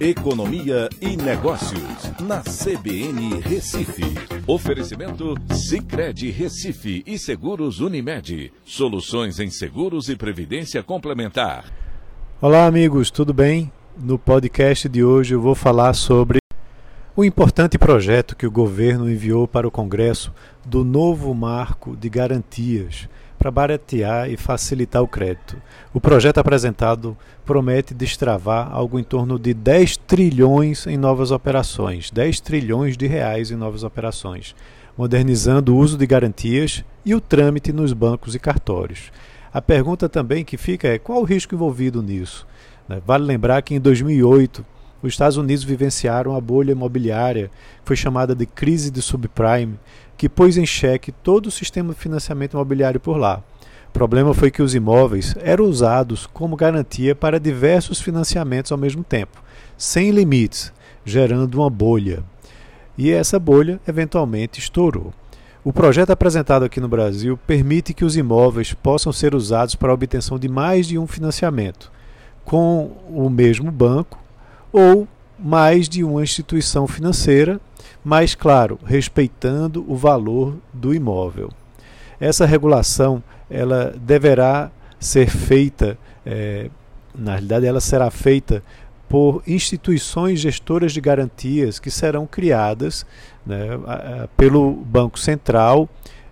[0.00, 4.02] Economia e Negócios, na CBN Recife.
[4.46, 8.50] Oferecimento Cicred Recife e Seguros Unimed.
[8.64, 11.66] Soluções em seguros e previdência complementar.
[12.40, 13.70] Olá, amigos, tudo bem?
[13.94, 16.38] No podcast de hoje eu vou falar sobre
[17.14, 20.32] o importante projeto que o governo enviou para o Congresso
[20.64, 23.06] do novo marco de garantias
[23.40, 25.56] para baratear e facilitar o crédito.
[25.94, 27.16] O projeto apresentado
[27.46, 33.50] promete destravar algo em torno de 10 trilhões em novas operações, 10 trilhões de reais
[33.50, 34.54] em novas operações,
[34.94, 39.10] modernizando o uso de garantias e o trâmite nos bancos e cartórios.
[39.50, 42.46] A pergunta também que fica é qual o risco envolvido nisso?
[42.86, 43.00] Né?
[43.06, 44.66] Vale lembrar que em 2008
[45.02, 47.48] os Estados Unidos vivenciaram a bolha imobiliária,
[47.82, 49.78] que foi chamada de crise de subprime,
[50.16, 53.42] que pôs em xeque todo o sistema de financiamento imobiliário por lá.
[53.88, 59.02] O problema foi que os imóveis eram usados como garantia para diversos financiamentos ao mesmo
[59.02, 59.42] tempo,
[59.76, 60.72] sem limites,
[61.04, 62.22] gerando uma bolha.
[62.96, 65.12] E essa bolha eventualmente estourou.
[65.64, 69.94] O projeto apresentado aqui no Brasil permite que os imóveis possam ser usados para a
[69.94, 71.90] obtenção de mais de um financiamento,
[72.44, 74.19] com o mesmo banco
[74.72, 75.06] ou
[75.38, 77.60] mais de uma instituição financeira
[78.04, 81.50] mas, claro, respeitando o valor do imóvel.
[82.18, 86.70] Essa regulação ela deverá ser feita, é,
[87.14, 88.62] na realidade, ela será feita
[89.08, 93.04] por instituições gestoras de garantias que serão criadas
[93.44, 93.66] né,
[94.36, 95.88] pelo Banco Central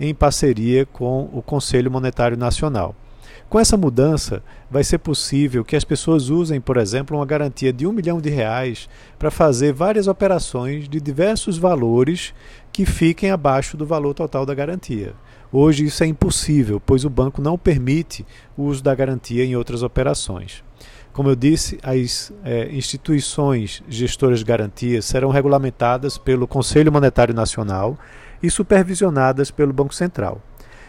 [0.00, 2.94] em parceria com o Conselho Monetário Nacional.
[3.52, 7.86] Com essa mudança, vai ser possível que as pessoas usem, por exemplo, uma garantia de
[7.86, 12.32] um milhão de reais para fazer várias operações de diversos valores
[12.72, 15.12] que fiquem abaixo do valor total da garantia.
[15.52, 18.24] Hoje isso é impossível, pois o banco não permite
[18.56, 20.64] o uso da garantia em outras operações.
[21.12, 27.98] Como eu disse, as é, instituições gestoras de garantias serão regulamentadas pelo Conselho Monetário Nacional
[28.42, 30.40] e supervisionadas pelo Banco Central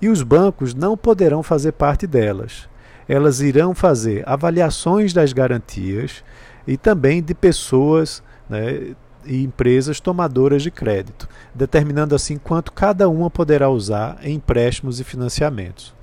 [0.00, 2.68] e os bancos não poderão fazer parte delas.
[3.08, 6.24] Elas irão fazer avaliações das garantias
[6.66, 8.94] e também de pessoas né,
[9.26, 15.04] e empresas tomadoras de crédito, determinando assim quanto cada uma poderá usar em empréstimos e
[15.04, 15.94] financiamentos.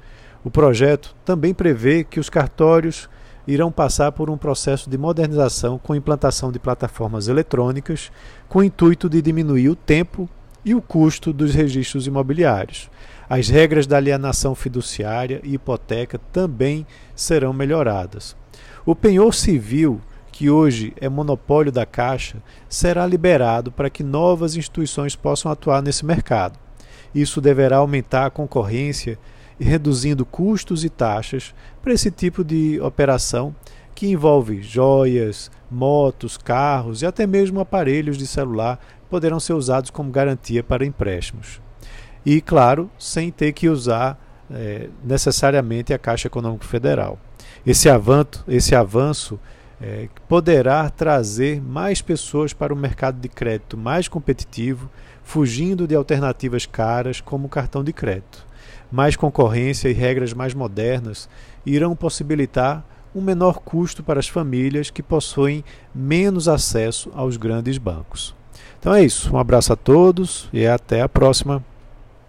[0.44, 3.10] O projeto também prevê que os cartórios
[3.48, 8.12] irão passar por um processo de modernização com implantação de plataformas eletrônicas,
[8.48, 10.30] com o intuito de diminuir o tempo
[10.64, 12.90] e o custo dos registros imobiliários.
[13.30, 16.86] As regras da alienação fiduciária e hipoteca também
[17.16, 18.36] serão melhoradas.
[18.86, 20.02] O penhor civil,
[20.32, 26.06] que hoje é monopólio da Caixa, será liberado para que novas instituições possam atuar nesse
[26.06, 26.60] mercado.
[27.14, 29.18] Isso deverá aumentar a concorrência
[29.60, 33.56] reduzindo custos e taxas para esse tipo de operação
[33.94, 38.80] que envolve joias, motos, carros e até mesmo aparelhos de celular
[39.10, 41.62] poderão ser usados como garantia para empréstimos
[42.26, 44.20] e, claro, sem ter que usar
[44.50, 47.20] é, necessariamente a Caixa Econômica Federal.
[47.66, 47.88] Esse,
[48.48, 49.40] esse avanço
[49.82, 54.90] é, poderá trazer mais pessoas para o mercado de crédito mais competitivo,
[55.24, 58.46] fugindo de alternativas caras como o cartão de crédito.
[58.92, 61.30] Mais concorrência e regras mais modernas
[61.66, 65.64] irão possibilitar um menor custo para as famílias que possuem
[65.94, 68.36] menos acesso aos grandes bancos.
[68.80, 69.34] Então é isso.
[69.34, 71.64] Um abraço a todos e até a próxima.